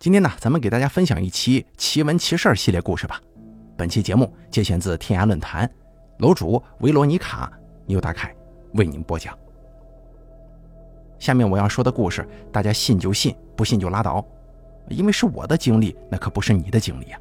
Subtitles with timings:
[0.00, 3.20] 今天呢，咱们给大家分享一期奇闻奇事系列故事吧。
[3.76, 5.70] 本期节目节选自天涯论坛，
[6.20, 7.52] 楼主维罗妮卡
[7.84, 8.34] 牛大凯
[8.72, 9.38] 为您播讲。
[11.18, 14.26] 下面我要说的故事，大家信就信，不信就拉倒，
[14.88, 17.20] 因为是我的经历，那可不是你的经历啊。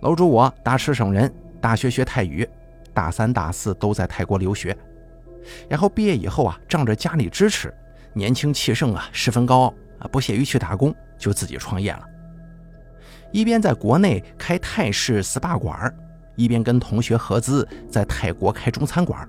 [0.00, 2.44] 楼主我大赤省人，大学学泰语，
[2.92, 4.76] 大三、大四都在泰国留学，
[5.68, 7.72] 然后毕业以后啊，仗着家里支持，
[8.12, 10.92] 年轻气盛啊，十分高傲啊，不屑于去打工。
[11.18, 12.02] 就自己创业了，
[13.32, 15.92] 一边在国内开泰式 SPA 馆，
[16.36, 19.28] 一边跟同学合资在泰国开中餐馆。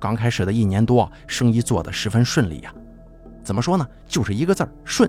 [0.00, 2.74] 刚开始的一年多，生意做得十分顺利呀。
[3.44, 3.86] 怎么说呢？
[4.06, 5.08] 就是一个字儿顺，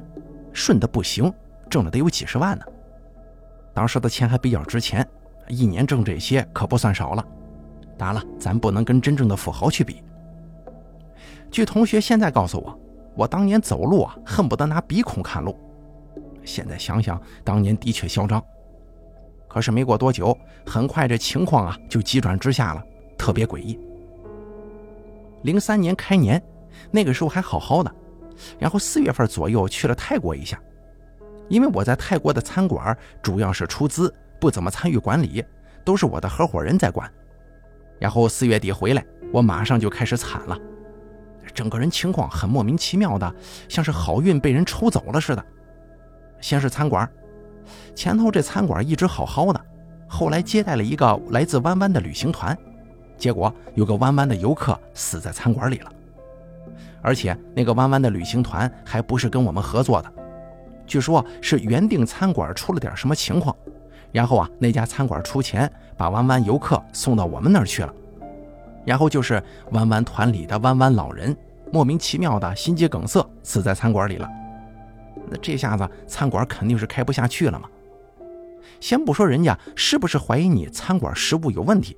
[0.51, 1.33] 顺的不行，
[1.69, 2.65] 挣了得有几十万呢。
[3.73, 5.07] 当时的钱还比较值钱，
[5.47, 7.25] 一年挣这些可不算少了。
[7.97, 10.03] 当然了，咱不能跟真正的富豪去比。
[11.49, 12.79] 据同学现在告诉我。
[13.15, 15.57] 我当年走路啊，恨不得拿鼻孔看路。
[16.43, 18.43] 现在想想，当年的确嚣张。
[19.47, 22.83] 可是没过多久，很快这情况啊就急转直下了，
[23.17, 23.79] 特别诡异。
[25.43, 26.41] 零三年开年，
[26.89, 27.93] 那个时候还好好的，
[28.57, 30.59] 然后四月份左右去了泰国一下，
[31.49, 35.45] 因为我在泰国的餐馆主要是出资，不怎么参与管理，
[35.85, 37.09] 都是我的合伙人在管。
[37.99, 40.57] 然后四月底回来，我马上就开始惨了。
[41.53, 43.35] 整个人情况很莫名其妙的，
[43.69, 45.45] 像是好运被人抽走了似的。
[46.41, 47.09] 先是餐馆，
[47.95, 49.61] 前头这餐馆一直好好的，
[50.07, 52.57] 后来接待了一个来自弯弯的旅行团，
[53.17, 55.91] 结果有个弯弯的游客死在餐馆里了。
[57.01, 60.11] 而且那个弯弯的旅行团还不是跟我们合作的，
[60.87, 63.55] 据说是原定餐馆出了点什么情况，
[64.11, 67.93] 然后啊那家餐馆出钱把弯弯游客送到我们那儿去了。
[68.85, 71.35] 然后就是弯弯团里的弯弯老人，
[71.71, 74.29] 莫名其妙的心肌梗塞死在餐馆里了。
[75.29, 77.69] 那这下子餐馆肯定是开不下去了嘛。
[78.79, 81.95] 先不说人家是不是怀疑你餐馆食物有问题，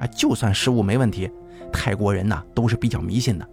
[0.00, 1.30] 啊，就算食物没问题，
[1.70, 3.46] 泰国人呢都是比较迷信的，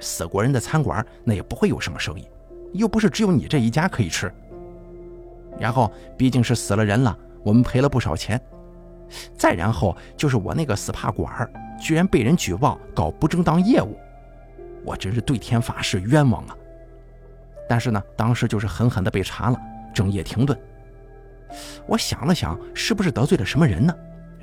[0.00, 2.26] 死国人的餐馆那也不会有什么生意，
[2.72, 4.32] 又不是只有你这一家可以吃。
[5.58, 8.40] 然后毕竟是死了人了，我们赔了不少钱。
[9.36, 13.96] 再然后就是我那个 SPA 馆居然被人举报搞不正当业务，
[14.84, 16.56] 我真是对天发誓冤枉啊！
[17.68, 19.60] 但是呢，当时就是狠狠的被查了，
[19.94, 20.58] 整夜停顿。
[21.86, 23.94] 我想了想，是不是得罪了什么人呢？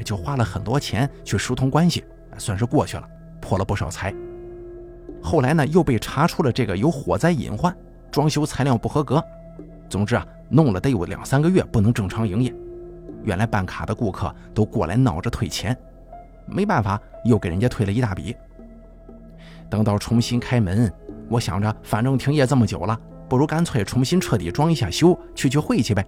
[0.03, 2.03] 就花了很多钱去疏通关系，
[2.37, 3.07] 算是过去了，
[3.39, 4.13] 破了不少财。
[5.21, 7.75] 后来呢，又被查出了这个有火灾隐患，
[8.11, 9.23] 装修材料不合格。
[9.89, 12.53] 总之啊，弄了得有两三个月不能正常营业。
[13.23, 15.75] 原来办卡的顾客都过来闹着退钱，
[16.45, 18.35] 没办法，又给人家退了一大笔。
[19.69, 20.91] 等到重新开门，
[21.29, 26.05] 我想着反正停业这么久了，不如干脆重新彻底装一下修，去去晦气呗。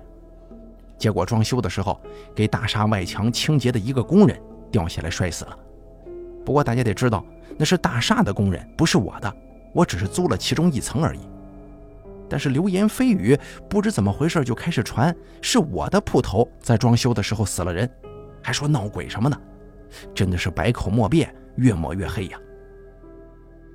[0.98, 2.00] 结果装修的时候，
[2.36, 4.40] 给大厦外墙清洁的一个工人
[4.72, 5.58] 掉下来摔死了。
[6.46, 7.26] 不过大家得知道，
[7.58, 9.32] 那是大厦的工人，不是我的，
[9.74, 11.20] 我只是租了其中一层而已。
[12.30, 13.38] 但是流言蜚语
[13.70, 17.90] 不知怎么回事就开始传，是我的铺头在装修的时候死了人，
[18.42, 19.42] 还说闹鬼什么的，
[20.14, 22.40] 真的是百口莫辩，越抹越黑呀。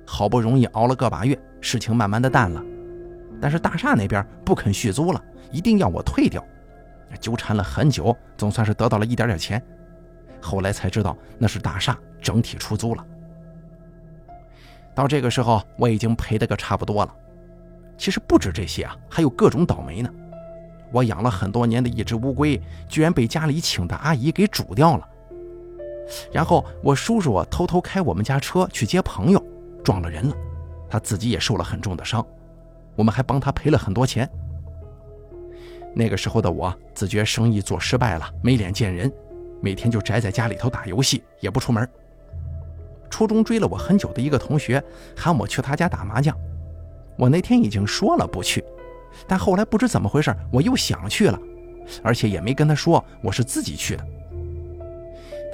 [0.05, 2.63] 好不容易熬了个把月，事情慢慢的淡了，
[3.41, 6.43] 但是大厦那边不肯续租了，一定要我退掉，
[7.19, 9.61] 纠缠了很久，总算是得到了一点点钱。
[10.41, 13.05] 后来才知道那是大厦整体出租了。
[14.93, 17.15] 到这个时候，我已经赔得个差不多了。
[17.97, 20.09] 其实不止这些啊，还有各种倒霉呢。
[20.91, 25.07] 我养了很多年的一只乌龟，居然被家里请的阿姨给煮掉了。
[26.31, 29.43] 然后我叔叔偷偷开我们家车去接朋友，
[29.83, 30.35] 撞了人了，
[30.89, 32.25] 他自己也受了很重的伤，
[32.95, 34.29] 我们还帮他赔了很多钱。
[35.95, 39.11] 那个时候的我自觉生意做失败了，没脸见人，
[39.61, 41.87] 每天就宅在家里头打游戏，也不出门。
[43.09, 44.83] 初中追了我很久的一个同学
[45.15, 46.35] 喊我去他家打麻将。
[47.15, 48.65] 我那天已经说了不去，
[49.27, 51.39] 但后来不知怎么回事，我又想去了，
[52.01, 54.03] 而且也没跟他说我是自己去的。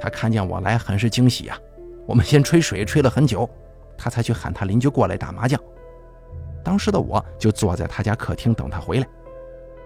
[0.00, 1.58] 他看见我来，很是惊喜呀。
[2.06, 3.48] 我们先吹水，吹了很久，
[3.96, 5.60] 他才去喊他邻居过来打麻将。
[6.64, 9.06] 当时的我就坐在他家客厅等他回来，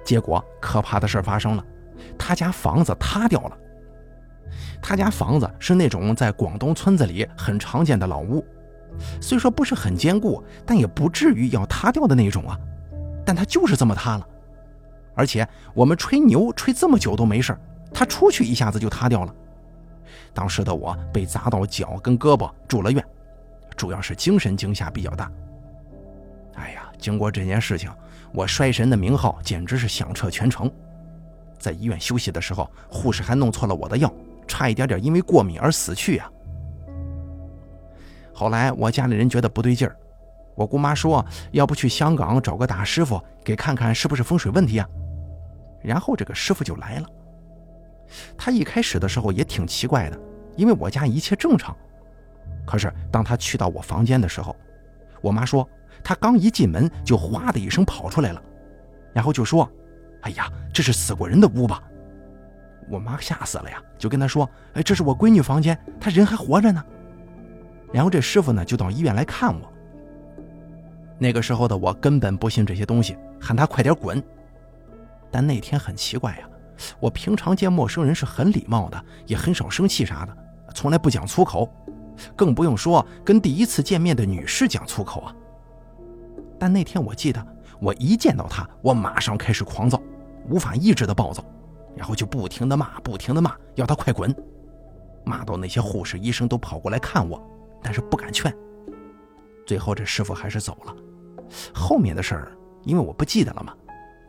[0.05, 1.65] 结果可怕的事发生了，
[2.19, 3.59] 他家房子塌掉了。
[4.81, 8.45] 他家房子是那种在广东村子里很常见的老屋。
[9.21, 12.59] 虽说不是很坚固，但也不至于要塌掉的那种啊。
[13.27, 14.29] 但它就是这么塌了，
[15.15, 17.57] 而且我们吹牛吹这么久都没事
[17.93, 19.35] 它出去一下子就塌掉了。
[20.35, 23.03] 当时的我被砸到脚跟胳膊，住了院，
[23.77, 25.31] 主要是精神惊吓比较大。
[26.55, 27.91] 哎呀，经过这件事情，
[28.33, 30.71] 我衰神的名号简直是响彻全城。
[31.59, 34.13] 在医院休息的时候，护士还弄错了我的药，
[34.47, 36.31] 差一点点因为过敏而死去啊。
[38.35, 39.97] 后来我家里人觉得不对劲儿，
[40.57, 44.89] 我姑妈说要不去香港找个大师傅给看看是不是风水问题啊。
[45.81, 47.09] 然后这个师傅就来了。
[48.37, 50.19] 他一开始的时候也挺奇怪的，
[50.56, 51.77] 因为我家一切正常。
[52.67, 54.55] 可是当他去到我房间的时候，
[55.21, 55.69] 我妈说
[56.03, 58.43] 他刚一进门就哗的一声跑出来了，
[59.12, 59.71] 然后就说
[60.23, 61.83] ：“哎呀，这是死过人的屋吧？”
[62.91, 66.85] 我妈吓死了呀，就跟他说：“哎，这是我闺女房间，她人还活着呢。”
[67.93, 69.73] 然后这师傅呢就到医院来看我。
[71.19, 74.23] 那个时候的我根本不信这些东西，喊他快点滚。
[75.31, 76.49] 但那天很奇怪呀，
[77.00, 80.37] 我平常见陌生人是很礼貌的，也很少生气啥的，
[80.75, 81.69] 从来不讲粗口，
[82.35, 85.35] 更不用说跟第一次见面的女士讲粗口啊。
[86.59, 87.47] 但那天我记得，
[87.81, 90.00] 我一见到他，我马上开始狂躁，
[90.49, 91.44] 无法抑制的暴躁，
[91.97, 94.35] 然后就不停的骂，不停的骂，要他快滚，
[95.25, 97.41] 骂到那些护士、医生都跑过来看我，
[97.82, 98.55] 但是不敢劝。
[99.67, 100.94] 最后这师傅还是走了，
[101.75, 102.53] 后面的事儿
[102.85, 103.73] 因为我不记得了嘛。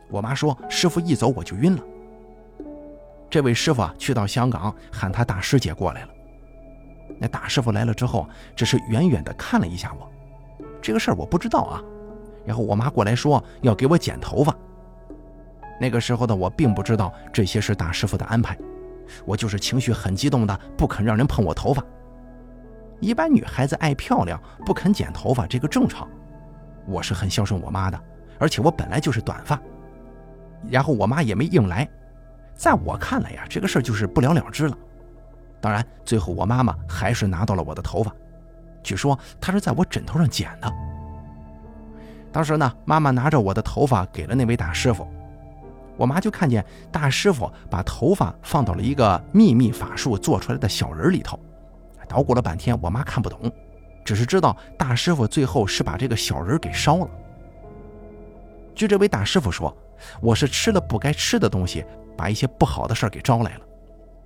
[0.08, 1.82] 我妈说：“师傅一走我就晕了。”
[3.28, 6.08] 这位师傅啊，去到香港喊他大师姐过来了。
[7.18, 10.10] 那大师傅来了之后，只是远远的看了一下我，
[10.80, 11.82] 这个事儿我不知道啊。
[12.44, 14.54] 然后我妈过来说要给我剪头发。
[15.80, 18.56] 那个时候的我并不知道这些是大师傅的安排，
[19.24, 21.84] 我就是情绪很激动的，不肯让人碰我头发。
[23.00, 26.08] 一般女孩子爱漂亮，不肯剪头发，这个正常。
[26.86, 28.00] 我是很孝顺我妈的，
[28.38, 29.60] 而且我本来就是短发。
[30.70, 31.86] 然后我妈也没硬来，
[32.56, 34.76] 在我看来呀，这个事儿就是不了了之了。
[35.60, 38.12] 当然，最后我妈妈还是拿到了我的头发，
[38.82, 40.72] 据说她是在我枕头上剪的。
[42.32, 45.06] 当时呢，妈妈拿着我的头发给了那位大师傅，
[45.96, 51.38] 我妈就看见大师傅把头发放到了一个秘密法术做出来的小人里头。
[52.08, 53.50] 捣鼓了半天，我妈看不懂，
[54.04, 57.08] 只是知道大师傅最后是把这个小人给烧了。
[58.76, 59.76] 据这位大师傅说。
[60.20, 61.82] 我是吃了不该吃的东西，
[62.18, 63.60] 把一些不好的事儿给招来了，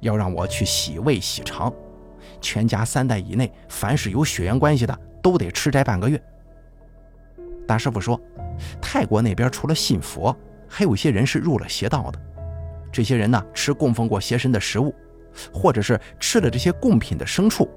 [0.01, 1.73] 要让我去洗胃洗肠，
[2.41, 6.21] 全家三代以内，凡是有血缘关系的都得吃斋半个月。
[7.69, 8.21] 大师傅说，
[8.83, 10.37] 泰国那边除了信佛，
[10.69, 12.21] 还有一些人是入了邪道的，
[12.91, 14.93] 这些人呢吃供奉过邪神的食物，
[15.55, 17.71] 或者是吃了这些贡品的牲畜，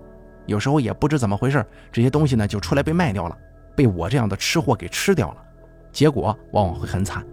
[0.48, 3.38] 有时候也不知怎么回事，这些东西呢就出来被卖掉了，
[3.75, 5.46] 被我这样的吃货给吃掉了，
[5.94, 7.25] 结果往往会很惨。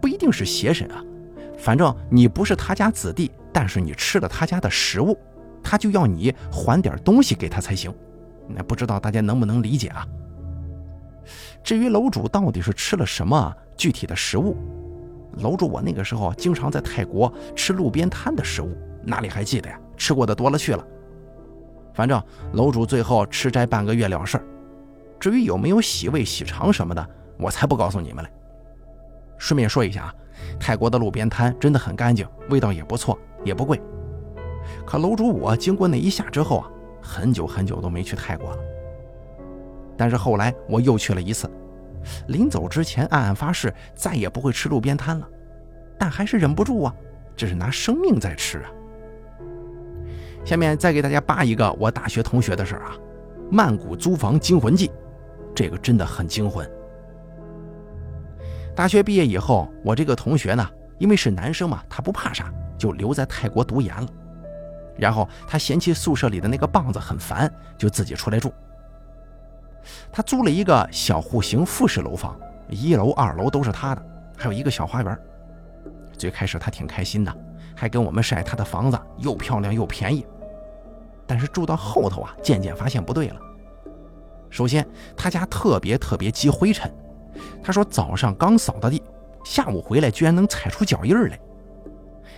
[0.00, 1.02] 不一定是邪神啊，
[1.58, 5.18] 反正你不是他家子弟，但是你吃了他家的食物，
[5.62, 7.92] 他就要你还点东西给他才行。
[8.48, 10.06] 那不知道大家能不能理解啊？
[11.62, 14.56] 至于楼主到底是吃了什么具体的食物，
[15.38, 19.80] 楼主我那个时候经常在泰国吃路边摊的食物，哪里还记得呀？
[19.96, 20.84] 吃过的多了去了。
[21.94, 22.20] 反正
[22.54, 24.44] 楼主最后吃斋半个月了事儿，
[25.20, 27.08] 至于有没有洗胃洗肠什么的，
[27.42, 28.30] 我才不告诉你们嘞。
[29.36, 30.14] 顺便说一下啊，
[30.60, 33.80] 泰国的路边摊真的很干净，味道也不错，也不贵。
[34.86, 36.70] 可楼主我经过那一下之后啊，
[37.02, 38.58] 很久很久都没去泰国了。
[39.96, 41.50] 但是后来我又去了一次，
[42.28, 45.28] 临走之前暗暗发誓再也不会吃路边摊了，
[45.98, 46.94] 但还是忍不住啊，
[47.36, 48.70] 这是拿生命在吃啊。
[50.44, 52.96] 下面再给大家扒一个我大学同学的事儿啊，
[53.50, 54.90] 曼谷租房惊魂记，
[55.54, 56.68] 这个真的很惊魂。
[58.74, 60.66] 大学毕业以后，我这个同学呢，
[60.98, 64.08] 因为是男生嘛，他不怕啥，就留在泰国读研了。
[64.96, 68.52] 然后他嫌弃宿舍里的那个棒子很烦，就自己出来住。
[70.10, 72.38] 他租了一个小户型复式楼房，
[72.68, 74.02] 一楼、二楼都是他的，
[74.36, 75.18] 还有一个小花园。
[76.16, 77.36] 最开始他挺开心的，
[77.74, 80.24] 还跟我们晒他的房子又漂亮又便宜。
[81.26, 83.40] 但是住到后头啊，渐渐发现不对了。
[84.48, 84.86] 首先，
[85.16, 86.90] 他家特别特别积灰尘。
[87.62, 89.02] 他说：“早上刚扫的地，
[89.44, 91.38] 下午回来居然能踩出脚印来。”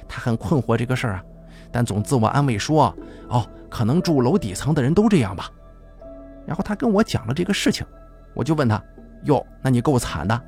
[0.08, 1.24] 他很困惑这个事儿啊，
[1.72, 2.94] 但总自我安慰说
[3.28, 5.50] ：“哦，可能住楼底层的人都这样吧。”
[6.46, 7.86] 然后他跟我讲了这个事情，
[8.34, 8.82] 我就问他
[9.24, 10.40] ：“哟，那你够惨的，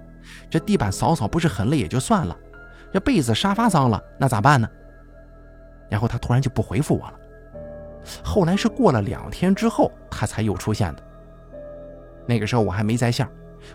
[0.51, 2.37] 这地板扫扫不是很累也就算了，
[2.93, 4.69] 这被子沙发脏了那咋办呢？”
[5.89, 7.15] 然后他突然就不回复我了。
[8.23, 11.03] 后来是过了两天之后，他才又出现的。
[12.27, 13.27] 那个时候我还没在线。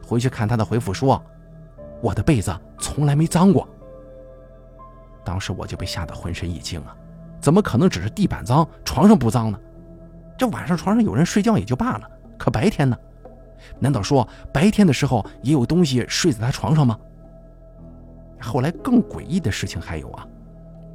[0.05, 1.21] 回去看他的回复说
[2.01, 3.67] ：“我的被子从来没脏过。”
[5.23, 6.95] 当时我就被吓得浑身一惊啊！
[7.39, 9.59] 怎么可能只是地板脏，床上不脏呢？
[10.37, 12.97] 这晚上床上有人睡觉也就罢了，可白天呢？
[13.79, 16.97] 难道说白天的时候也有东西睡在他床上吗？
[18.39, 20.25] 后来更诡异的事情还有啊，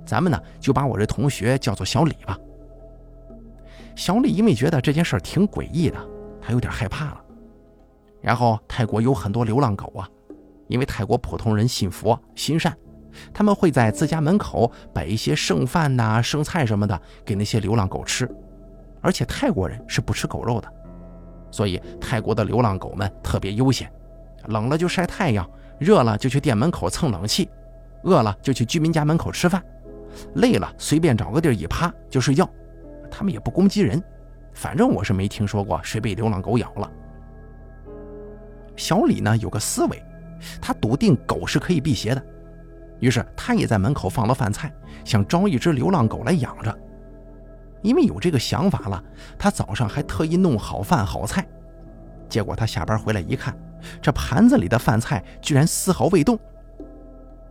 [0.04, 2.36] 咱们呢就把我这同学叫做小李吧。
[3.94, 5.98] 小李因为觉得这件事挺诡异的，
[6.42, 7.20] 他有点害怕了。
[8.26, 10.10] 然后泰国有很多流浪狗啊，
[10.66, 12.76] 因为泰国普通人信佛心善，
[13.32, 18.28] 他们会在自家门口摆一些剩饭呐、剩菜什么的给那些流浪狗吃。
[19.00, 20.68] 而且泰国人是不吃狗肉的，
[21.52, 23.88] 所以泰国的流浪狗们特别悠闲，
[24.46, 25.48] 冷了就晒太阳。
[25.78, 27.48] 热了就去店门口蹭冷气，
[28.02, 29.62] 饿了就去居民家门口吃饭，
[30.36, 32.48] 累了随便找个地儿一趴就睡觉。
[33.08, 34.02] 他们也不攻击人，
[34.52, 36.90] 反正我是没听说过谁被流浪狗咬了。
[38.76, 40.02] 小李呢有个思维，
[40.60, 42.22] 他笃定狗是可以辟邪的，
[43.00, 44.72] 于是他也在门口放了饭菜，
[45.04, 46.78] 想招一只流浪狗来养着。
[47.82, 49.02] 因为有这个想法了，
[49.38, 51.46] 他早上还特意弄好饭好菜，
[52.28, 53.56] 结果他下班回来一看。
[54.02, 56.36] 这盘子里的饭菜居然丝毫未动，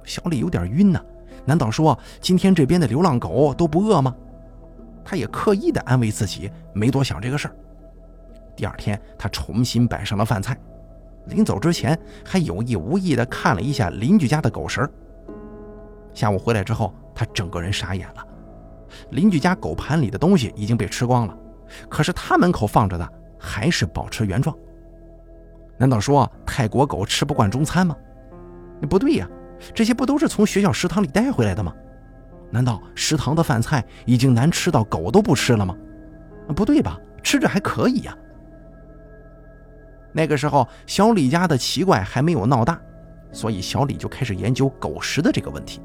[0.04, 1.00] 小李有点晕呢。
[1.46, 4.14] 难道说今天这边的流浪狗都不饿吗？
[5.06, 7.56] 他也刻意的安慰自己，没多想这个事儿。
[8.56, 10.58] 第二天，他重新摆上了饭菜，
[11.28, 14.88] 临走之前还有意无意的看了一下邻居家的狗食。
[16.14, 18.26] 下午回来之后，他整个人傻眼了。
[19.12, 21.38] 邻居家狗盘里的东西已经被吃光了，
[21.90, 24.56] 可是他门口放着的还是保持原状。
[25.78, 27.96] 难道说泰国狗吃不惯中餐吗？
[28.90, 29.28] 不对呀，
[29.74, 31.74] 这些不都是从学校食堂里带回来的吗？
[32.52, 35.76] 难道食堂的饭菜已经难吃到狗都不吃了吗？
[36.56, 38.16] 不对吧，吃着还可以呀。
[40.16, 42.80] 那个时候小李家的奇怪还没有闹大，
[43.34, 45.82] 所以小李就开始研究狗食的这个问题。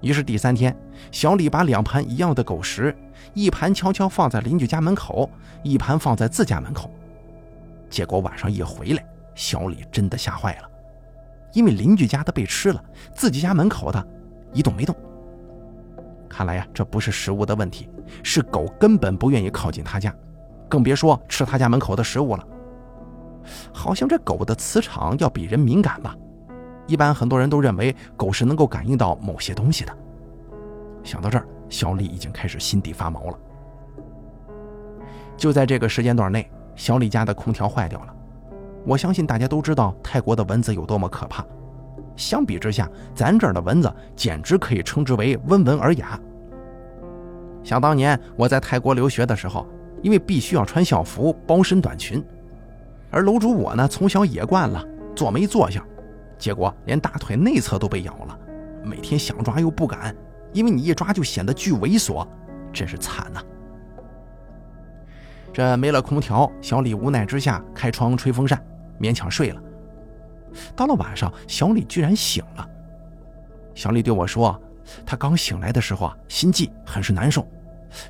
[0.00, 0.76] 于是第三天，
[1.10, 2.96] 小李把两盘一样的狗食，
[3.32, 5.28] 一盘悄悄放在邻居家门口，
[5.64, 6.88] 一盘放在自家门口。
[7.90, 10.70] 结果晚上一回来，小李真的吓坏了，
[11.54, 12.80] 因为邻居家的被吃了，
[13.12, 14.06] 自己家门口的
[14.52, 14.94] 一动没动。
[16.28, 17.88] 看来呀，这不是食物的问题，
[18.22, 20.14] 是狗根本不愿意靠近他家，
[20.68, 22.46] 更别说吃他家门口的食物了。
[23.72, 26.16] 好像这狗的磁场要比人敏感吧？
[26.86, 29.96] 一般很多人都认为狗是能够感应到某些东西的。
[31.02, 33.38] 想到这儿，小李已经开始心底发毛了。
[35.36, 36.50] 就在这个时间段内。
[36.76, 38.12] 小李家的空调坏掉了，
[38.84, 41.46] 我相信大家都知道泰国的蚊子有多么可怕。
[42.16, 46.18] 相比之下，咱这儿的蚊子简直可以称之为温文尔雅。
[47.62, 49.68] 想当年我在泰国留学的时候，
[50.02, 52.20] 因为必须要穿校服包身短裙，
[53.14, 55.86] 而楼主我呢从小野惯了坐没坐相，
[56.36, 58.36] 结果连大腿内侧都被咬了，
[58.82, 60.12] 每天想抓又不敢，
[60.52, 62.26] 因为你一抓就显得巨猥琐，
[62.72, 63.40] 真是惨呐。
[65.52, 68.60] 这没了空调，小李无奈之下开窗吹风扇，
[68.98, 69.62] 勉强睡了。
[70.74, 72.68] 到了晚上，小李居然醒了。
[73.76, 74.60] 小李对我说
[75.06, 77.46] ：“他刚醒来的时候啊，心悸，很是难受，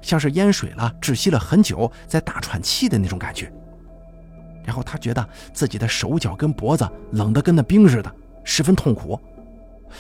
[0.00, 3.52] 像是淹水了，窒息了很久，在大喘气的那种感觉。
[4.64, 9.18] 然后他觉得自己的手脚跟脖子冷得跟那冰似的，十分痛苦，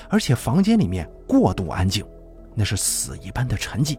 [0.08, 2.04] 而且房间里面过度安静，
[2.54, 3.98] 那是死一般的沉寂。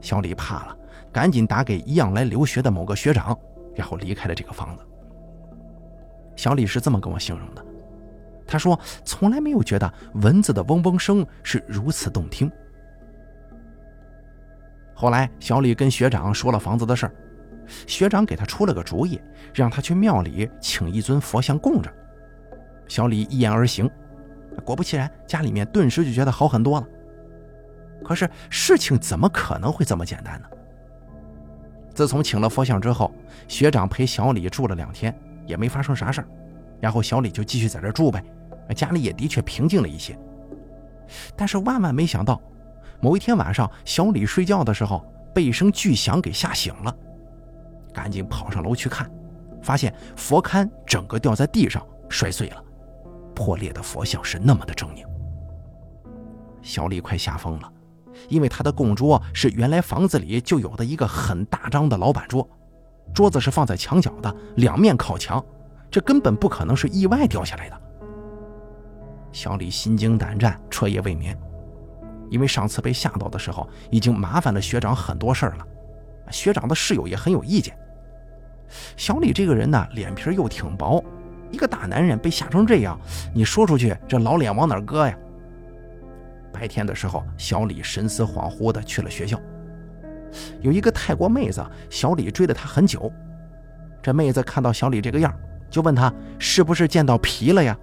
[0.00, 0.74] 小李怕了。”
[1.10, 3.36] 赶紧打给一样来留学的某个学长，
[3.74, 4.84] 然后离开了这个房子。
[6.36, 7.64] 小李是这么跟我形容的，
[8.46, 12.48] 他说从来没有觉得蚊子的嗡嗡声是如此动听。
[14.94, 17.14] 后来小李跟学长说了房子的事儿，
[17.86, 19.20] 学长给他出了个主意，
[19.54, 21.92] 让他去庙里请一尊佛像供着。
[22.86, 23.90] 小李一言而行，
[24.64, 26.86] 果不其然，家里面顿时就觉得好很多了。
[28.04, 30.48] 可是事情怎么可能会这么简单呢？
[31.94, 33.12] 自从请了佛像之后，
[33.48, 35.12] 学长陪小李住了两天，
[35.46, 36.28] 也没发生啥事儿，
[36.80, 38.22] 然后小李就继续在这住呗，
[38.74, 40.16] 家里也的确平静了一些。
[41.34, 42.40] 但是万万没想到，
[43.00, 46.96] 某一天晚上，小李睡觉的时候被一声巨响给吓醒了，
[47.98, 49.10] 赶紧跑上楼去看，
[49.60, 52.64] 发现佛龛整个掉在地上摔碎了，
[53.34, 55.04] 破裂的佛像是那么的狰狞，
[56.62, 57.72] 小李快吓疯了。
[58.28, 62.48] 因为他的供桌是原来房子里就有的一个很大张的老板桌，
[63.12, 65.44] 桌子是放在墙角的，两面靠墙，
[65.90, 67.80] 这根本不可能是意外掉下来的。
[69.32, 71.36] 小李心惊胆战，彻夜未眠，
[72.30, 75.66] 因为上次被吓到的时候已经麻烦了学长很多事儿了，
[76.30, 77.76] 学长的室友也很有意见。
[78.96, 81.02] 小李这个人呢，脸皮又挺薄，
[81.50, 82.98] 一个大男人被吓成这样，
[83.34, 85.16] 你说出去这老脸往哪搁呀？
[86.52, 89.40] 白天的时候，小李神思恍惚地去了学校。
[90.60, 93.10] 有一个泰国妹子，小李追了她很久。
[94.02, 95.34] 这妹子看到小李这个样，
[95.70, 97.76] 就问他是不是见到皮了呀？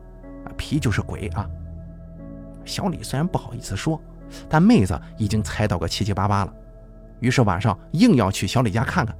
[0.57, 1.47] 皮就是鬼啊。
[2.63, 4.01] 小李虽然不好意思说，
[4.47, 6.53] 但妹子已经猜到个七七八八了，
[7.19, 9.15] 于是晚上硬要去小李家看看。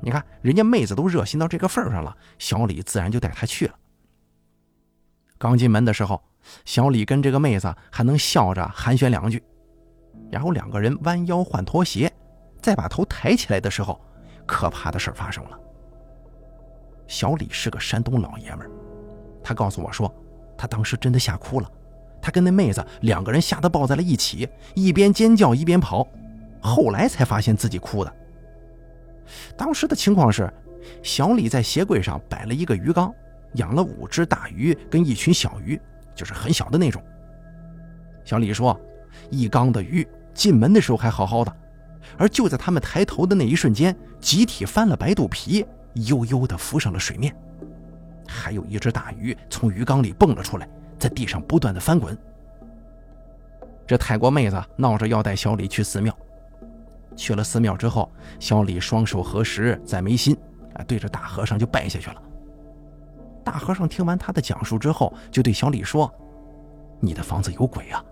[0.00, 3.74] 你看，人家妹子都热心到这个份上了，小李自然就带她去了。
[5.36, 6.22] 刚进门的时候，
[6.64, 9.42] 小李跟这个妹子还能笑着寒暄两句，
[10.30, 12.12] 然后两个人弯腰换拖鞋，
[12.60, 14.00] 再把头抬起来的时候，
[14.46, 15.58] 可怕的事发生了。
[17.06, 18.70] 小李是个山东老爷们儿，
[19.42, 20.12] 他告诉我说，
[20.56, 21.70] 他当时真的吓哭了，
[22.22, 26.06] 他跟那妹子两个人吓得抱在了一起，一边尖叫一边跑，
[26.60, 28.14] 后来才发现自己哭的。
[29.56, 30.52] 当时的情况是，
[31.02, 33.12] 小李在鞋柜上摆了一个鱼缸，
[33.54, 35.80] 养了五只大鱼跟一群小鱼，
[36.14, 37.02] 就是很小的那种。
[38.24, 38.78] 小李说，
[39.30, 41.56] 一缸的鱼进门的时候还好好的，
[42.16, 47.34] 而就在他们抬头的那一瞬间，集体翻了白肚皮，悠悠地浮上了水面。
[48.26, 50.68] 还有一只大鱼从鱼缸里蹦了出来，
[50.98, 52.16] 在地上不断的翻滚。
[53.86, 56.14] 这泰国妹子闹着要带小李去寺庙。
[57.18, 60.34] 去了寺庙之后，小李双手合十在眉心，
[60.74, 62.22] 啊，对着大和尚就拜下去了。
[63.44, 66.10] 大和尚听完他的讲述之后，就对小李说
[67.00, 68.02] ：“你的房子有鬼啊！”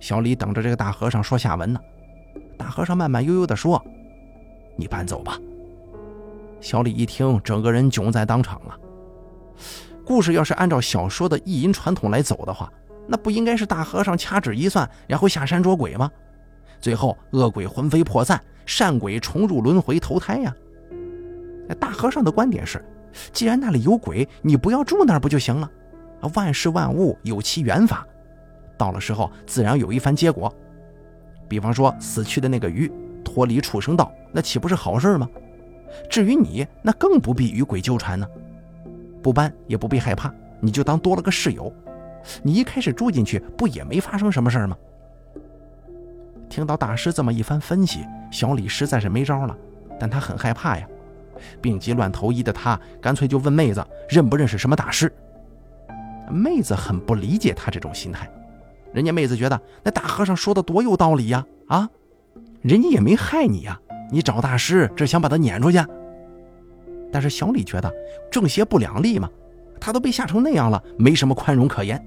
[0.00, 1.78] 小李等着这个大和尚说下文呢。
[2.56, 3.80] 大和尚慢慢悠悠地说
[4.76, 5.38] ：“你搬走吧。”
[6.60, 8.78] 小李一听，整个人囧在当场了。
[10.04, 12.72] 故事要是按照小说的意淫传统来走的话，
[13.06, 16.10] 那不应该是大和尚掐指一算，然后下山捉鬼吗？
[16.82, 20.54] 最后，恶鬼魂飞魄散，善鬼重入轮回投胎呀。
[21.78, 22.84] 大和尚的观点是：
[23.32, 25.70] 既然那里有鬼，你不要住那儿不就行了？
[26.34, 28.04] 万事万物有其缘法，
[28.76, 30.52] 到了时候自然有一番结果。
[31.48, 32.90] 比方说，死去的那个鱼
[33.24, 35.28] 脱离畜生道，那岂不是好事吗？
[36.10, 38.26] 至于你，那更不必与鬼纠缠呢。
[39.22, 41.72] 不搬也不必害怕，你就当多了个室友。
[42.42, 44.76] 你一开始住进去，不也没发生什么事吗？
[46.52, 49.56] 听到大师这么一番分析，小李实在是没招了，
[49.98, 50.86] 但他很害怕呀。
[51.62, 55.10] 病急乱投医的他，干脆就问妹子认不认识什么大师。
[56.30, 58.30] 妹子很不理解他这种心态，
[58.92, 61.42] 人家妹子觉得那大和尚说的多有道理呀！
[61.68, 61.88] 啊，
[62.60, 65.82] 人家也没害你呀，你找大师这想把他撵出去。
[67.10, 67.90] 但是小李觉得
[68.30, 69.26] 正邪不两立嘛，
[69.80, 71.98] 他都被吓成那样了，没什么宽容可言。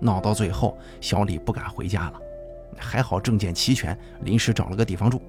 [0.00, 2.20] 闹到最后，小李不敢回家了。
[2.78, 5.20] 还好证件齐全，临时找了个地方住。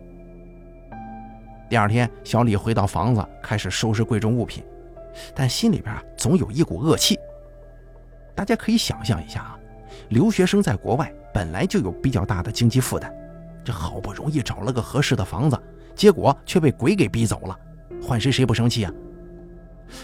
[1.70, 4.64] 第二天，小李回到房子，开始收拾贵重物品，
[5.34, 7.18] 但心里边总有一股恶气。
[8.36, 9.60] 大家可以想象一下啊，
[10.10, 13.12] 留学生在国外本来就有比较大的经济负担，
[13.64, 15.60] 这好不容易找了个合适的房子，
[15.96, 17.60] 结果却被鬼给逼走了，
[18.02, 18.92] 换谁谁不生气啊？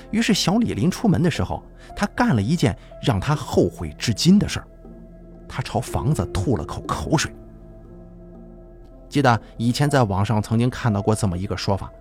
[0.10, 1.64] 于是小李临出门的时候，
[1.96, 4.68] 他干了一件让他后悔至今的事儿。
[5.52, 7.30] 他朝房子吐了口口水。
[9.10, 11.92] 记得以前在网上曾经看到过这么一个说法，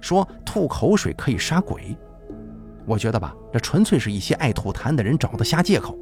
[0.00, 1.94] 说吐口水可以杀鬼。
[2.86, 5.94] 我觉得吧，这纯粹是一些爱吐痰的人找的瞎借口。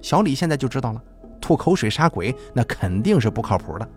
[0.00, 1.02] 小李现在就知道了，
[1.40, 3.88] 吐口水杀鬼那肯定是不靠谱的。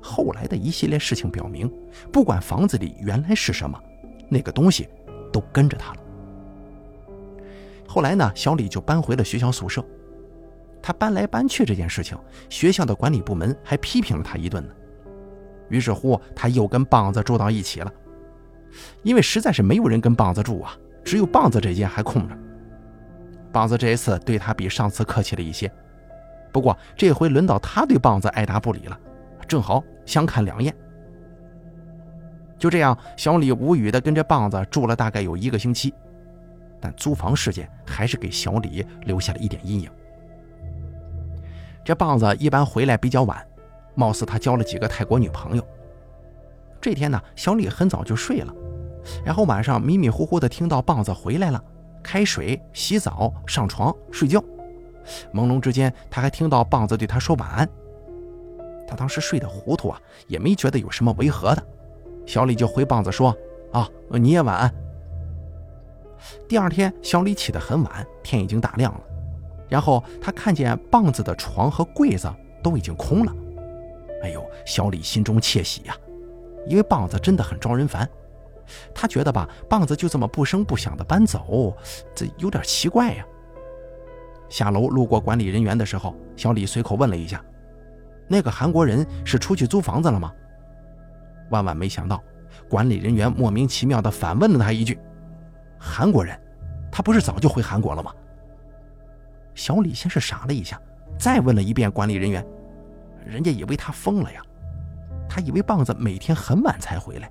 [0.00, 1.68] 后来的一系列事情表明，
[2.12, 3.76] 不管房子里原来是什么，
[4.28, 4.88] 那个东西
[5.32, 5.98] 都跟着他了。
[7.88, 9.84] 后来呢，小李就搬回了学校宿舍。
[10.82, 14.72] 他搬来搬去这件事情，学校的管理部门还批评了他一顿呢。
[15.68, 17.92] 于是乎，他又跟棒子住到一起了。
[19.02, 22.36] 因为实在是没有人跟棒子住啊，只有棒子这间还空着。
[23.52, 25.70] 棒子这一次对他比上次客气了一些，
[26.52, 28.98] 不过这回轮到他对棒子爱答不理了，
[29.48, 30.74] 正好相看两厌。
[32.58, 35.92] 就这样，小李无语的跟着棒子住了大概有一个星期，
[36.80, 39.90] 但租房事件还是给小李留下了一点阴影。
[41.90, 43.44] 这棒子一般回来比较晚，
[43.96, 45.66] 貌似他交了几个泰国女朋友。
[46.80, 48.54] 这天呢，小李很早就睡了，
[49.24, 51.60] 然后晚上迷迷糊糊的听到棒子回来了，
[52.00, 54.40] 开水、洗澡、上床睡觉。
[55.34, 57.68] 朦胧之间，他还听到棒子对他说晚安。
[58.86, 61.62] 他当时睡得糊涂啊，也没觉得有什么违和的。
[62.24, 63.36] 小李就回棒子说
[63.74, 64.72] ：“啊，你也晚安。”
[66.48, 69.00] 第二天，小李起得很晚，天已经大亮了。
[69.70, 72.28] 然后他看见棒子的床和柜子
[72.62, 73.32] 都已经空了，
[74.22, 75.96] 哎呦，小李心中窃喜呀，
[76.66, 78.06] 因为棒子真的很招人烦。
[78.94, 81.74] 他觉得吧，棒子就这么不声不响的搬走，
[82.14, 83.24] 这有点奇怪呀。
[84.48, 87.42] 下楼路过管理人员的时候，小李随口问了一下
[88.28, 90.32] ：“那个韩国人是出去租房子了吗？”
[91.50, 92.22] 万万没想到，
[92.68, 94.98] 管理人员莫名其妙地反问了他一句
[95.78, 96.38] ：“韩国人？
[96.92, 98.12] 他不是早就回韩国了吗？”
[99.54, 100.80] 小李先是傻了一下，
[101.18, 102.44] 再问了一遍管理人员，
[103.24, 104.42] 人家以为他疯了呀。
[105.28, 107.30] 他以为棒子每天很晚才回来，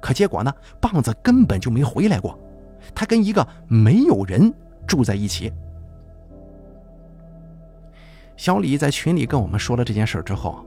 [0.00, 2.38] 可结果呢，棒子根本就没回来过。
[2.94, 4.52] 他跟一个没有人
[4.86, 5.52] 住在一起。
[8.36, 10.64] 小李在群里跟我们说了这件事之后，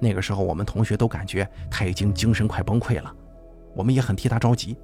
[0.00, 3.14] 那个时候我们同学都感觉他已经精神快崩溃了，
[3.74, 4.76] 我们也很替他着急。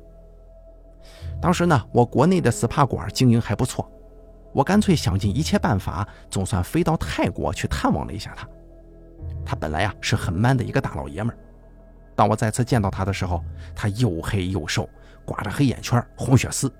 [1.40, 3.90] 当时呢，我国内的 SPA 馆经营还不错，
[4.52, 8.46] 我干脆想尽一切办法，总算飞到泰国去探望了一下他。
[9.44, 11.38] 他本来呀是很 man 的一个大老爷们儿，
[12.14, 13.42] 当我再次见到他的时候，
[13.74, 14.88] 他又黑又瘦，
[15.24, 16.72] 挂着黑眼圈、红血丝。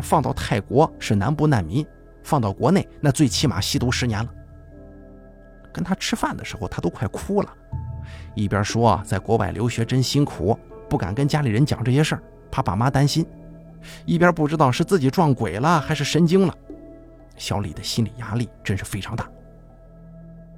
[0.00, 1.86] 放到泰国是南部难民，
[2.22, 4.30] 放到国内那最起码吸毒十年了。
[5.72, 7.52] 跟他吃饭的时候，他都快哭了，
[8.34, 13.26] 一边说在国外留学真辛苦，不敢跟家里人讲这些事儿，怕爸妈担心，
[14.06, 16.54] 一边不知道是自己撞鬼了还是神经了。
[17.36, 19.28] 小李的心理压力真是非常大。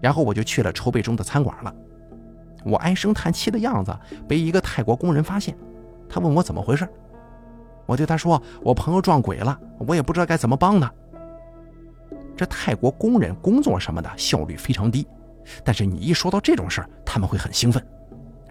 [0.00, 1.74] 然后我就去了筹备中的餐馆了。
[2.64, 3.96] 我唉声叹气的样子
[4.28, 5.56] 被一个泰国工人发现，
[6.08, 6.88] 他问我怎么回事。
[7.86, 10.92] 我对他说：“我朋友撞鬼了，我也不知道该怎么帮他。”
[12.36, 15.06] 这泰国工人工作什么的效率非常低，
[15.64, 17.84] 但是你一说到这种事儿，他们会很兴奋，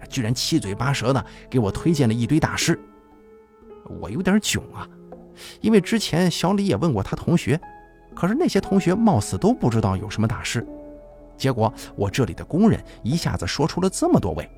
[0.08, 2.78] 居然七嘴八舌的给我推荐了一堆大师。
[4.00, 4.86] 我有点囧啊，
[5.60, 7.58] 因为之前小李也问过他同学，
[8.18, 10.66] 可是那些同学貌似都不知道有什么大师。
[11.36, 14.50] 结果我这里的工人一下子说出了这么多位，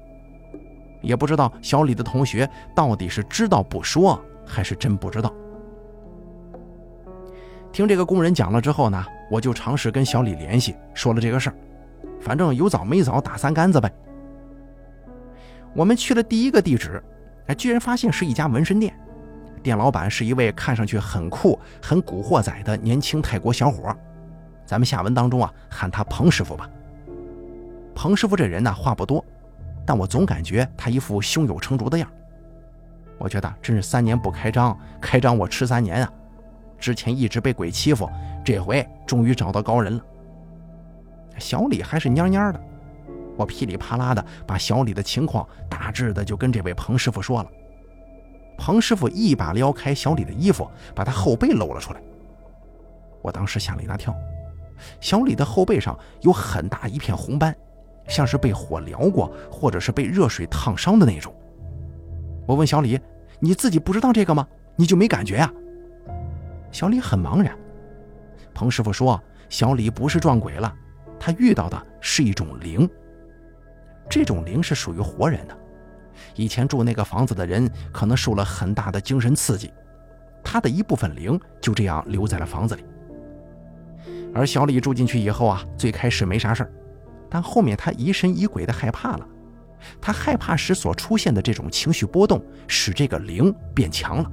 [1.02, 5.30] 也不知道小李的同学到底是知道不说，还是真不知道。
[7.70, 11.56] 听这个工人讲了之后呢，我就尝试跟小李联系，说了这个事儿，
[12.18, 13.92] 反正有早没早打三竿子呗。
[15.74, 17.02] 我们去了第一个地址，
[17.48, 18.98] 哎，居然发现是一家纹身店，
[19.62, 23.94] 店老板是一位看上去很酷、很古惑仔的年轻泰国小伙。
[24.66, 26.68] 咱们下文当中啊，喊他彭师傅吧。
[27.94, 29.24] 彭师傅这人呢，话不多，
[29.84, 32.08] 但我总感觉他一副胸有成竹的样
[33.18, 36.12] 我觉得真是三年不开张，开张我吃三年啊！
[36.78, 38.08] 之前一直被鬼欺负，
[38.42, 40.02] 这回终于找到高人了。
[41.38, 42.60] 小李还是蔫蔫的，
[43.36, 47.50] 我噼里啪啦的把小李的情况大致的就跟这位彭师傅说了。
[48.60, 52.02] 彭师傅一把撩开小李的衣服，把他后背露了出来。
[53.22, 54.14] 我当时吓了一大跳。
[55.00, 57.56] 小李的后背上有很大一片红斑，
[58.06, 61.34] 像是被火燎过，或者是被热水烫伤的那种。
[62.46, 63.00] 我问小李
[63.40, 64.46] ：“你自己不知道这个吗？
[64.76, 65.50] 你就没感觉呀？”
[66.70, 67.58] 小李很茫然。
[68.52, 69.18] 彭师傅说
[69.48, 70.70] ：“小李不是撞鬼了，
[71.18, 72.88] 他遇到的是一种灵。
[74.08, 75.56] 这种灵是属于活人的。
[76.36, 79.72] 以前住那个房子的人可能受了很大的精神刺激，
[80.42, 82.84] 他的一部分灵就这样留在了房子里。”
[84.34, 86.72] 而小李住进去以后啊，最开始没啥事儿，
[87.28, 89.26] 但后面他疑神疑鬼的害怕了。
[90.00, 94.30] 他害怕时所出现的这种情绪波动，使这个灵变强了，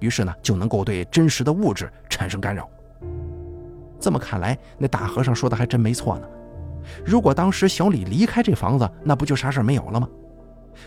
[0.00, 2.68] 于是呢，就能够对真实的物质产生干扰。
[4.00, 6.26] 这么看来，那大和尚说的还真没错呢。
[7.02, 10.08] 如果当时小李离开这房子，那不就啥事儿没有了吗？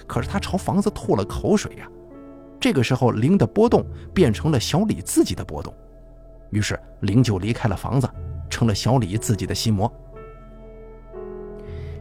[0.06, 1.88] 可是他朝房子吐了口水呀，
[2.60, 5.74] 这个时候灵的波动变成了小李自己的波动，
[6.50, 8.10] 于是灵就离开了房子。
[8.50, 9.92] 成了小李自己的心魔。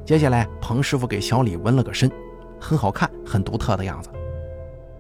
[0.05, 2.09] 接下来，彭师傅给小李纹了个身，
[2.61, 4.09] 很好看，很独特的样子。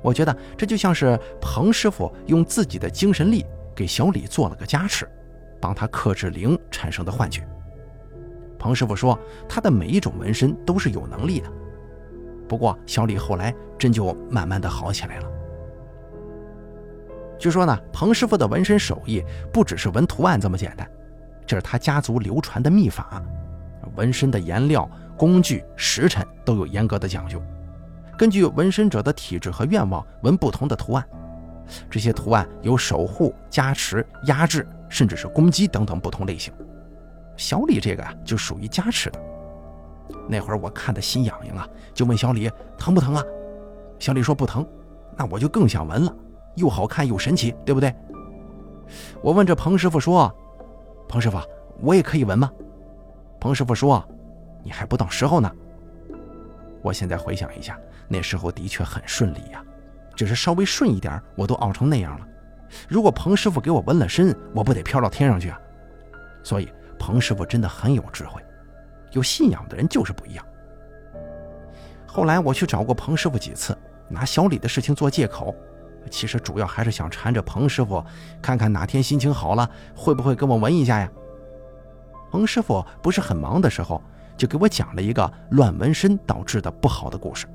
[0.03, 3.47] 我觉得这就像是彭师傅用自己的精神力
[3.77, 5.09] 给小李做了个加持，
[5.61, 7.47] 帮他克制灵产生的幻觉。
[8.59, 9.17] 彭师傅说，
[9.49, 11.49] 他的每一种纹身都是有能力的。
[12.49, 15.29] 不过，小李后来真就慢慢的好起来了。
[17.39, 20.89] 据说呢，彭师傅的纹身手艺不只是纹图案这么简单。
[21.47, 23.23] 这是他家族流传的秘法，
[23.95, 27.41] 纹身的颜料、工具、时辰都有严格的讲究，
[28.19, 31.07] 根据纹身者的体质和愿望纹不同的图案。
[31.91, 36.53] 这些图案有守护、加持、压制，甚至是攻击等等不同类型。
[37.37, 39.21] 小李这个啊，就属于加持的。
[40.29, 43.23] 那会儿我看的心痒痒啊，就问小李疼不疼啊？
[43.99, 44.67] 小李说不疼，
[45.17, 46.15] 那我就更想纹了，
[46.57, 47.95] 又好看又神奇，对不对？
[49.23, 50.35] 我问这彭师傅说。
[51.09, 51.39] 彭师傅，
[51.81, 52.51] 我也可以纹吗？
[53.41, 54.05] 彭师傅说
[54.65, 55.49] ：“你还不到时候呢。”
[56.83, 59.63] 我现在回想一下，那时候的确很顺利呀，
[60.17, 62.27] 只是稍微顺一点，我都熬成那样了。
[62.89, 65.61] 如果彭师傅给我纹了身，我不得飘到天上去啊！
[66.43, 68.43] 所以彭师傅真的很有智慧，
[69.17, 70.45] 有信仰的人就是不一样。
[72.07, 73.77] 后来我去找过彭师傅几次，
[74.09, 75.55] 拿小李的事情做借口。
[76.11, 78.05] 其实主要还是想缠着彭师傅，
[78.41, 81.11] 看看哪天心情好了，会不会跟我纹一下呀？
[82.31, 84.01] 彭师傅不是很忙的时候，
[84.37, 87.47] 就给我讲了一个乱纹身导致的不好的故事。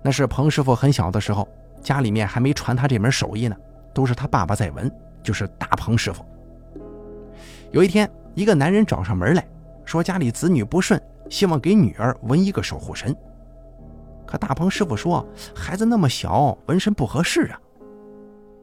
[0.00, 1.46] 那是彭师傅很小的时候，
[1.82, 3.56] 家里面还没传他这门手艺呢，
[3.92, 4.90] 都是他爸爸在纹，
[5.22, 6.24] 就是大彭师傅。
[7.70, 9.46] 有一天，一个男人找上门来
[9.84, 13.14] 说家里子女不顺，希望给女儿纹一个守护神。
[14.26, 17.60] 可大鹏师傅说孩子那么小，纹身不合适啊。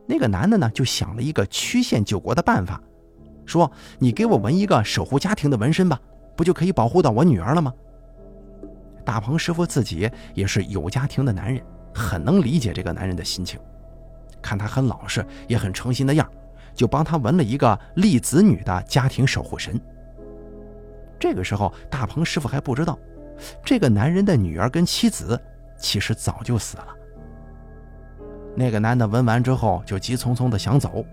[0.07, 2.81] 那个男的呢，就想了一个曲线救国的办法，
[3.45, 5.99] 说你给我纹一个守护家庭的纹身吧，
[6.35, 7.73] 不就可以保护到我女儿了吗？
[9.05, 13.59] 大鹏师傅自己也是有家庭的男人，很能理解这个男人的心情。
[14.41, 16.27] 看他很老实，也很诚心的样，
[16.73, 19.79] 就帮他纹了一个立子女的家庭守护神。
[21.19, 22.97] 这个时候，大鹏师傅还不知道，
[23.63, 25.39] 这个男人的女儿跟妻子
[25.77, 26.87] 其实早就死了。
[28.55, 31.05] 那个男的闻完之后，就急匆匆的想走。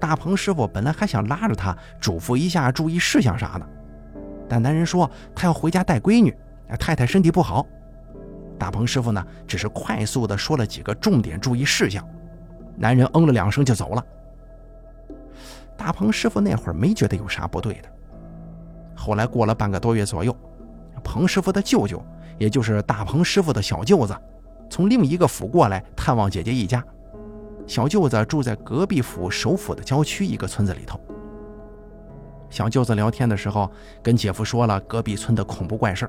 [0.00, 3.66] 大鹏师傅本来还想拉着他嘱咐一下注意事项啥的，
[4.48, 6.34] 但男人说他要回家带闺女。
[6.80, 7.64] 太太身体不好，
[8.58, 12.04] 大鹏师傅呢，只是快速的说了几个重点注意事项，
[12.76, 14.04] 男人嗯了两声就走了。
[15.76, 17.88] 大鹏师傅那会儿没觉得有啥不对的。
[18.96, 20.34] 后来过了半个多月左右，
[21.04, 22.02] 彭师傅的舅舅，
[22.38, 24.16] 也就是大鹏师傅的小舅子，
[24.68, 26.82] 从另一个府过来探望姐姐一家。
[27.66, 30.98] 小舅子住在隔壁府首府的郊区一个村子里头。
[32.48, 33.70] 小舅子聊天的时候，
[34.02, 36.08] 跟姐夫说了隔壁村的恐怖怪事。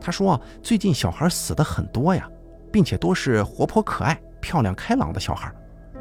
[0.00, 2.28] 他说：“最近小孩死的很多呀，
[2.72, 5.52] 并且都是活泼可爱、漂亮开朗的小孩，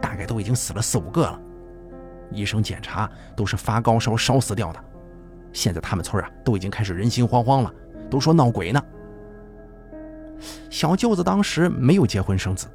[0.01, 1.39] 大概都已经死了四五个了。
[2.31, 4.83] 医生检查都是发高烧烧死掉的。
[5.57, 7.73] 现在他们村啊都已经开始人心惶惶了，
[8.11, 8.79] 都说闹鬼呢。”
[10.69, 12.67] 小舅子当时没有结婚生子，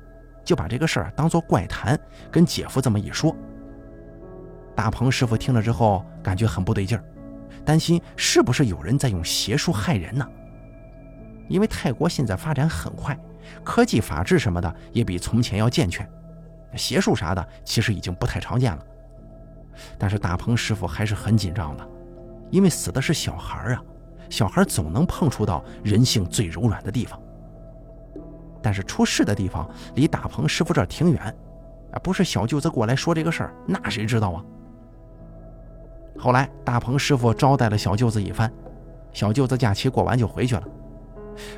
[0.45, 1.97] 就把这个事儿当做怪谈，
[2.29, 3.37] 跟姐夫这么一说。
[4.75, 7.05] 大鹏师傅听了之后感觉很不对劲儿，
[7.64, 10.29] 担心是不是有人在用邪术害人呢？
[11.49, 13.16] 因为泰国现在发展很快，
[13.62, 16.05] 科技、法治什么的也比从前要健全，
[16.75, 18.85] 邪术啥的其实已经不太常见了。
[19.97, 21.88] 但是大鹏师傅还是很紧张的，
[22.53, 23.83] 因为死的是小孩啊，
[24.31, 27.21] 小孩总能碰触到人性最柔软的地方。
[28.62, 31.21] 但是出事的地方离大鹏师傅这挺远，
[31.93, 34.45] 啊，不是小舅子过来说这个事儿，那谁知道啊？
[36.19, 38.53] 后来大鹏师傅招待了小舅子一番，
[39.12, 40.62] 小舅子假期过完就回去了。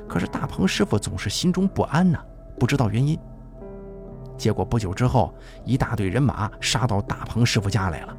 [0.08, 2.24] 可是大鹏师傅总是心中不安呐，
[2.58, 3.18] 不知道原因。
[4.38, 8.16] 结果不久之后，一大队人马杀到大鹏师傅家来了，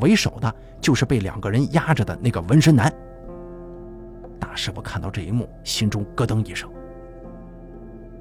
[0.00, 2.92] 为首的就是被两个人压着的那个纹身男。
[4.38, 6.70] 大师傅看到这一幕，心中咯噔一声。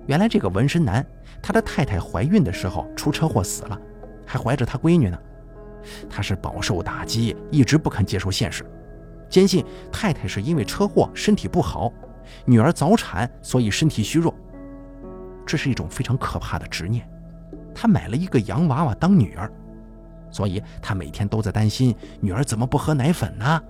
[0.06, 1.06] 原来这个纹身男，
[1.42, 3.80] 他的太太怀孕的时候出车祸死了，
[4.26, 5.18] 还怀着他闺女呢。
[6.10, 8.66] 他是饱受打击，一直不肯接受现实，
[9.30, 11.92] 坚信太太是因为车祸身体不好。
[12.46, 14.34] 女儿早产，所以身体虚弱。
[15.46, 17.10] 这是一种非常可怕的执念。
[17.74, 19.52] 他买了一个洋娃娃当女儿，
[20.32, 23.64] 所以他每天都在担心女儿怎么不喝奶粉呢？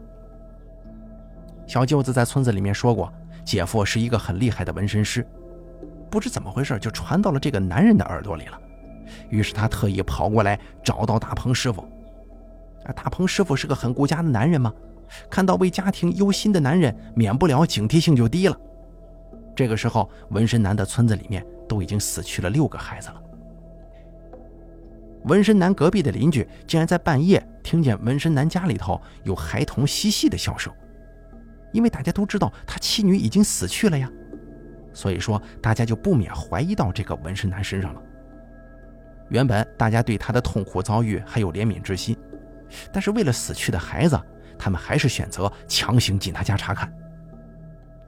[1.68, 3.14] 小舅子在村子里面说过，
[3.46, 5.26] 姐夫是一个很厉害的纹身师，
[6.10, 8.60] 不知怎么回事就传到了这个男人的耳朵里了。
[9.30, 11.82] 于是他特意跑过来找到大鹏师傅。
[12.86, 14.74] 啊，大鹏师傅是个很顾家的男人吗？
[15.30, 18.58] 看到为家庭忧心的男人，免不了警惕性就低了。
[19.56, 23.22] 这个时候，纹身男的村子里面都已经死去了六个孩子了。
[25.24, 30.74] 纹身男隔壁的邻居竟然在半夜听见纹身男家里头有孩童嬉戏的笑声，
[31.72, 34.10] 因为大家都知道他妻女已经死去了呀，
[34.94, 38.02] 所以说大家就不免怀疑到这个纹身男身上了。
[39.30, 42.18] 原本大家对他的痛苦遭遇还有怜悯之心，
[42.92, 44.20] 但是为了死去的孩子。
[44.62, 46.94] 他们还是选择强行进他家查看，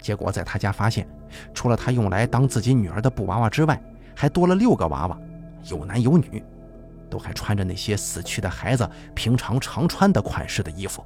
[0.02, 1.08] 结果在他家发现，
[1.54, 3.82] 除了他用来当自己女儿的布娃娃之外，
[4.14, 5.18] 还多了六个娃娃，
[5.70, 6.44] 有男有女，
[7.12, 11.06] 都还穿着那些死去的孩子平常常穿的款式的衣服。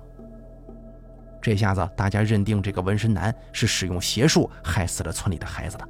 [1.41, 5.87] 这下子大家认定这个纹身男是使用邪术害死了村里的孩子的，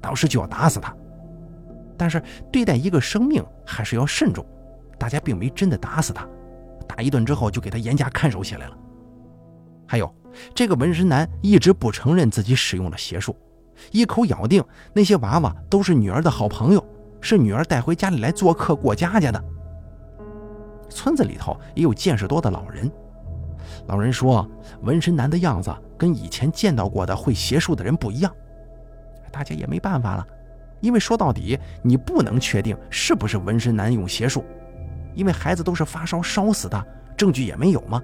[0.00, 0.94] 当时就要打死他。
[1.98, 4.44] 但是对待一个生命还是要慎重，
[4.98, 6.26] 大家并没真的打死他，
[6.86, 8.78] 打一顿之后就给他严加看守起来了。
[9.86, 10.14] 还有，
[10.54, 13.36] 这个纹身男一直不承认自己使用了邪术，
[13.92, 14.64] 一口咬定
[14.94, 16.84] 那些娃娃都是女儿的好朋友，
[17.26, 19.44] 是女儿带回家里来做客过家家的。
[20.88, 22.88] 村子里头也有见识多的老人，
[23.88, 24.48] 老人说
[24.82, 28.32] 纹身男的样子跟以前见到过的会邪术的人不一样。
[29.32, 30.24] 大家也没办法了，
[30.80, 34.44] 因为说到底你不能确定是不是纹身男用邪术，
[35.12, 36.86] 因为孩子都是发烧烧死的，
[37.16, 38.00] 证据也没有吗？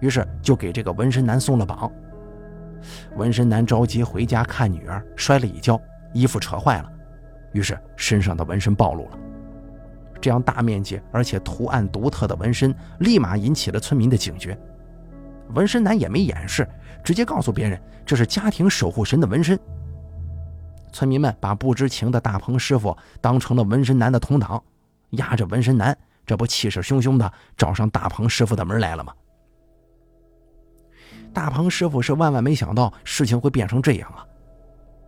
[0.00, 1.92] 于是就给这个纹身男松了绑。
[3.14, 5.78] 纹身男着急回家看女儿，摔了一跤，
[6.14, 6.90] 衣服扯坏了，
[7.56, 9.18] 于是身上的纹身暴露了。
[10.20, 14.58] 这样大面积而且图案独特的纹身，立马引起了村民的警觉。
[15.54, 16.68] 纹身男也没掩饰，
[17.02, 19.58] 直接告诉别人这是家庭守护神的纹身。
[20.92, 24.62] 村民们把不知情的大鹏师傅当成了纹身男的同党，
[25.10, 29.14] 压着纹身男，这不气势汹汹的找上大鹏师傅的门来了吗？
[31.32, 34.26] 大鹏师傅是万万没想到事情会变成这样啊！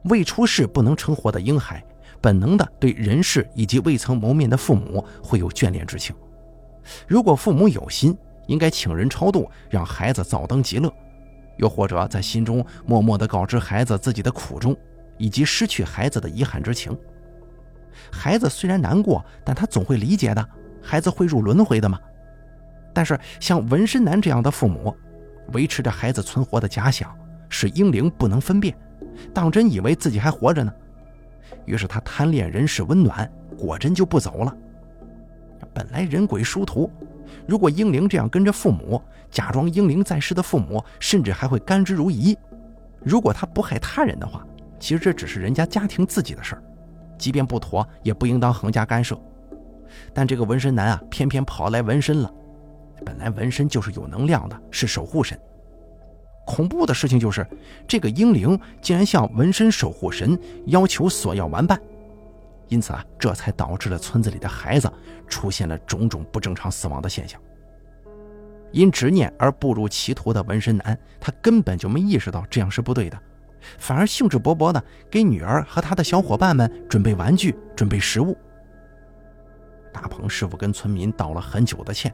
[0.04, 1.84] 未出世不能成活的婴孩，
[2.20, 6.14] 本能的对人世以及未曾谋面的父母会有眷恋之情。
[7.07, 10.88] 如果父母有心，应该请人超度，让孩子早登极乐；
[11.57, 14.76] 又或者在心中默默的告知孩子自己的苦衷，
[15.16, 16.96] 以及失去孩子的遗憾之情。
[18.11, 20.48] 孩子虽然难过，但他总会理解的。
[20.83, 21.98] 孩子会入轮回的吗？
[22.94, 24.94] 但是像纹身男这样的父母。
[25.54, 27.11] 维持着孩子存活的假想，
[27.48, 28.76] 使婴灵不能分辨，
[29.33, 30.70] 当真以为自己还活着呢。
[31.64, 34.56] 于是他贪恋人世温暖，果真就不走了。
[35.74, 36.90] 本来人鬼殊途，
[37.46, 42.37] 如果英灵这样跟着父母，假装英灵在世的父母，甚至还会甘之如饴。
[43.00, 44.46] 如果他不害他人的话，
[44.80, 46.62] 其实这只是人家家庭自己的事儿，
[47.18, 49.18] 即便不妥，也不应当横加干涉。
[50.12, 52.32] 但这个纹身男啊，偏偏跑来纹身了。
[53.04, 55.38] 本来纹身就是有能量的，是守护神。
[56.48, 57.46] 恐怖的事情就是，
[57.87, 60.37] 这个婴灵竟然向纹身守护神
[60.68, 61.78] 要求索要玩伴，
[62.68, 64.90] 因此啊，这才导致了村子里的孩子
[65.28, 67.38] 出现了种种不正常死亡的现象。
[68.72, 73.18] 因执念而步入歧途的纹身男，他根本就没意识到这样是不对的，
[73.76, 78.34] 反而兴致勃勃地给女儿和他的小伙伴们准备玩具、准备食物。
[79.92, 82.11] 大鹏师傅跟村民道了很久的歉。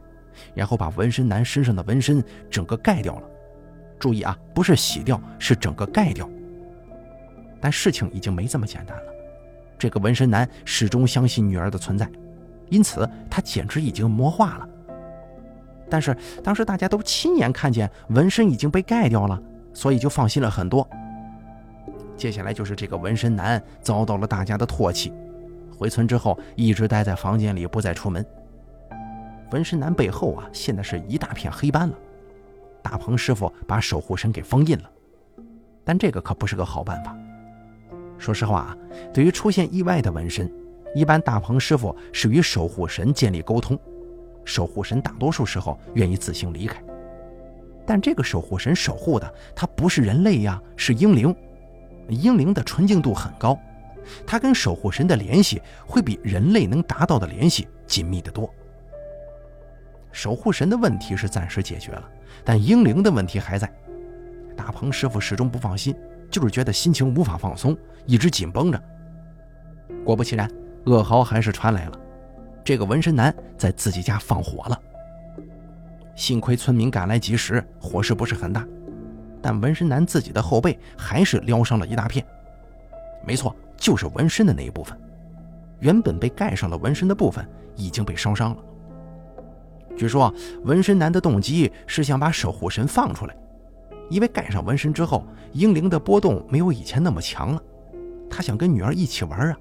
[0.52, 2.20] 然后把纹身男身上的纹身
[2.50, 3.28] 整个盖掉了，
[3.98, 6.28] 注意啊，不是洗掉，是整个盖掉。
[7.60, 9.12] 但事情已经没这么简单了，
[9.78, 12.08] 这个纹身男始终相信女儿的存在，
[12.68, 14.68] 因此他简直已经魔化了。
[15.88, 19.40] 但是当时大家都亲眼看见纹身已经被盖掉了，
[19.72, 20.86] 所以就放心了很多。
[22.16, 25.12] 接下来就是这个纹身男遭到了大家的唾弃，
[25.76, 28.24] 回村之后一直待在房间里，不再出门。
[29.52, 31.94] 纹身男背后啊，现在是一大片黑斑了。
[32.84, 34.90] 大鹏师傅把守护神给封印了，
[35.82, 37.16] 但这个可不是个好办法。
[38.18, 38.76] 说实话啊，
[39.12, 40.52] 对于出现意外的纹身，
[40.94, 43.76] 一般大鹏师傅是与守护神建立沟通，
[44.44, 46.80] 守护神大多数时候愿意自行离开。
[47.86, 51.34] 但这个守护神守护的他不是人类呀，是婴灵。
[52.08, 53.58] 婴灵的纯净度很高，
[54.26, 58.52] 他跟守护神的联系会比人类能达到的联系紧密得多。
[60.14, 62.08] 守护神的问题是暂时解决了，
[62.44, 63.68] 但婴灵的问题还在。
[64.56, 65.92] 大鹏师傅始终不放心，
[66.30, 68.80] 就是觉得心情无法放松，一直紧绷着。
[70.04, 70.48] 果不其然，
[70.84, 71.98] 噩耗还是传来了：
[72.62, 74.80] 这个纹身男在自己家放火了。
[76.14, 78.64] 幸亏村民赶来及时，火势不是很大，
[79.42, 82.24] 但纹身男自己的后背还是撩伤了一大片。
[83.26, 84.96] 没错，就是纹身的那一部分，
[85.80, 88.62] 原本被盖上了纹身的部分已经被烧伤了。
[89.96, 90.32] 据说
[90.64, 93.36] 纹身男的动机是想把守护神放出来，
[94.10, 97.62] 因为盖上纹身之后，婴灵的波动没有以前那么强了。
[98.28, 99.56] 他想跟女儿一起玩啊，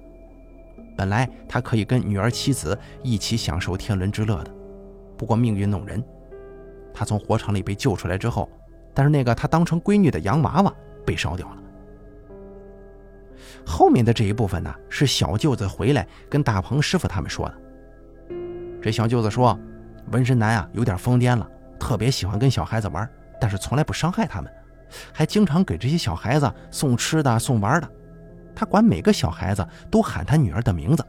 [0.96, 4.50] 本来他可以跟女儿妻子一起享受天伦之乐的。
[5.16, 6.02] 不过命运弄人，
[6.92, 8.50] 他从火场里被救出来之后，
[8.92, 10.74] 但是那个他当成闺女的洋娃娃
[11.06, 11.56] 被烧掉了。
[13.64, 17.54] 后面的这一部分呢，是小舅子回来跟大鹏师傅他们说的。
[18.82, 19.56] 这小舅子说。
[20.10, 23.08] 纹身男啊，有点疯癫了，特别喜欢跟小孩子玩，
[23.40, 24.52] 但是从来不伤害他们，
[25.12, 27.90] 还经常给这些小孩子送吃的、送玩的。
[28.54, 31.04] 他管每个小孩子都喊他女儿的名字。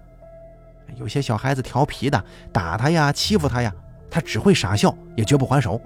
[0.96, 3.74] 有些小孩子调皮的打他呀、欺负他呀，
[4.10, 5.80] 他只会傻笑，也绝不还手。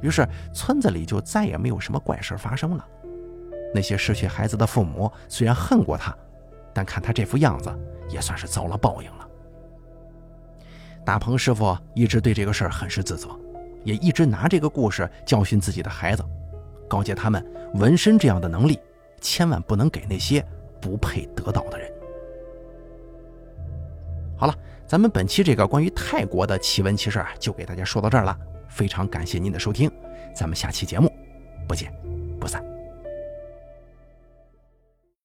[0.00, 2.84] 于是村子里就再也没有什么怪事发生了。
[3.74, 6.14] 那些失去孩子的父母虽然恨过他，
[6.72, 7.72] 但看他这副样子，
[8.08, 9.10] 也算是遭了报应。
[11.06, 13.28] 大鹏师傅一直对这个事儿很是自责，
[13.84, 16.24] 也一直拿这个故事教训自己的孩子，
[16.88, 17.42] 告诫他们
[17.74, 18.76] 纹身这样的能力
[19.20, 20.44] 千万不能给那些
[20.80, 21.88] 不配得到的人。
[24.36, 24.54] 好了，
[24.84, 28.36] 咱们本期这个关于泰国的奇闻奇事啊就给大家说到这儿了，
[28.68, 29.88] 非常感谢您的收听，
[30.34, 31.08] 咱们下期节目
[31.68, 31.92] 不见
[32.40, 32.75] 不散。